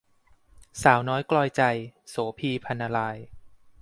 [0.83, 1.61] สาวน้อยกลอยใจ-
[2.09, 3.17] โสภี พรรณราย